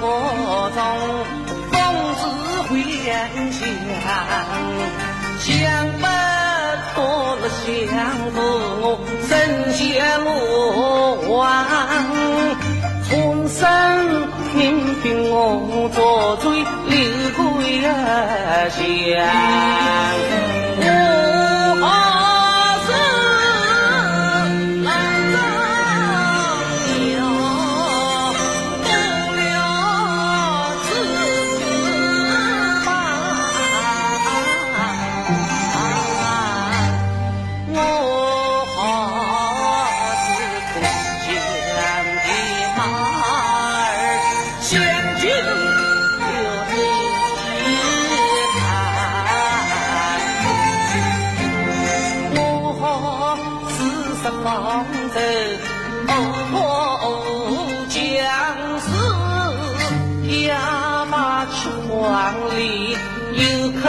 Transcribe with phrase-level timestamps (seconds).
[0.00, 0.78] 我从
[1.72, 1.78] 东
[2.18, 2.22] 至
[2.68, 2.70] 回
[3.04, 3.10] 乡，
[5.40, 5.50] 想
[5.98, 6.02] 不
[6.94, 6.98] 到
[7.50, 7.66] 想
[8.32, 8.36] 不
[8.82, 8.84] 我，
[9.28, 9.30] 身
[9.72, 9.80] 陷
[10.24, 10.26] 无
[11.36, 11.42] 网，
[13.08, 13.10] 重
[13.48, 13.60] 生
[14.56, 14.60] 因
[15.02, 15.34] 君，我
[15.92, 16.42] 作罪，
[16.88, 16.92] 流
[17.36, 17.40] 归
[17.78, 17.80] 一
[19.14, 19.16] 江。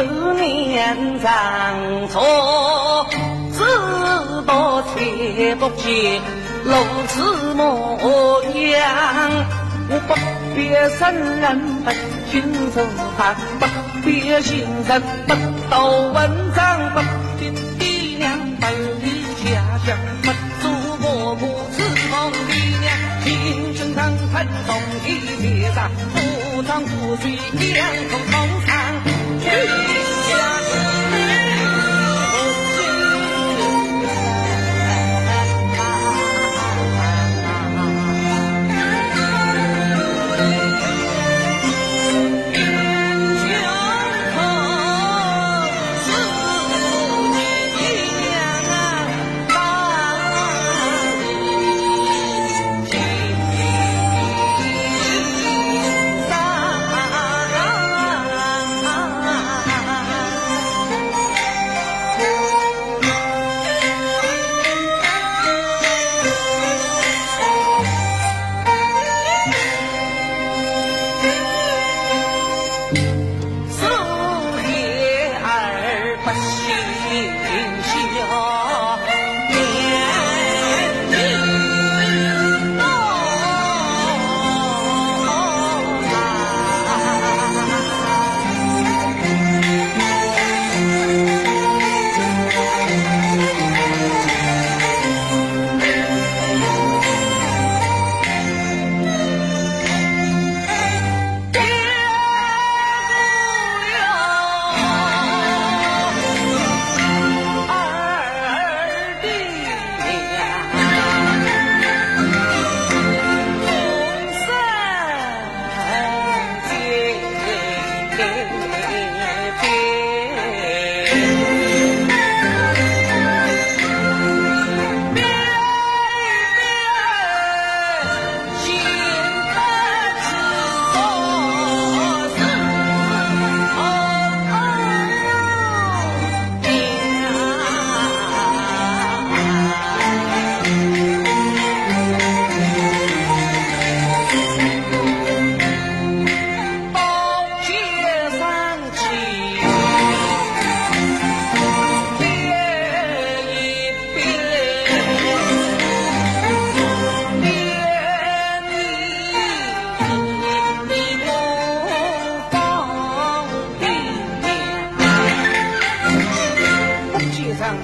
[0.03, 2.11] 十年征战，
[3.53, 3.59] 知
[4.45, 4.93] 到看
[5.57, 6.21] 不见
[6.65, 6.75] 路
[7.07, 9.45] 此模样。
[9.89, 10.13] 我不
[10.55, 11.91] 别生人，不
[12.29, 12.43] 寻
[12.73, 12.75] 仇，
[13.59, 13.65] 不
[14.03, 15.31] 别亲人，不
[15.69, 15.73] 读
[16.11, 16.59] 文章，
[16.93, 16.99] 不
[17.39, 17.41] 听
[17.79, 17.87] 爹
[18.17, 18.23] 娘，
[18.59, 18.65] 不
[19.01, 19.05] 离
[19.41, 19.45] 家
[19.85, 19.87] 乡，
[20.21, 20.27] 不
[20.61, 20.63] 做
[20.99, 21.41] 我故
[21.71, 21.77] 知
[22.11, 22.13] 梦
[22.49, 22.85] 爹娘，
[23.23, 24.35] 心中坦坦，
[24.67, 24.69] 从
[25.05, 25.07] 天
[25.63, 27.23] 向上，不唱不醉
[27.71, 27.73] 江。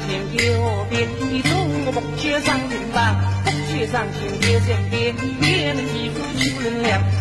[0.10, 0.88] 年有，
[1.30, 7.19] 你中国梦却上云吧，梦却上天，别想别，别能欺负穷人了。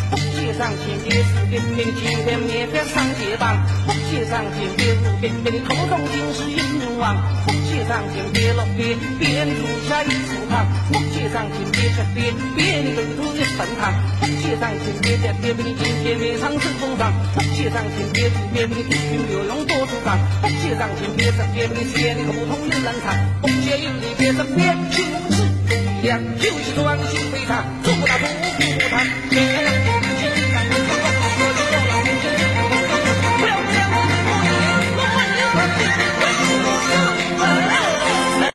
[0.58, 3.55] 上心的是兵兵，今天面边上街棒，
[3.87, 7.14] 福气上心的是兵兵，口中尽是阴王，
[7.46, 25.38] 福气上心的老爹，边住下一树房，福气上心的吃边，别你都是一坟堂，福气上心的这边，你今天面上是风霜，福气上心的这边，你英雄有勇多出场，福气上心的这边，兵写的口通人能唱，福气有你别争边，穷是
[25.70, 29.88] 力量，就是壮心非常，做不到不不不谈。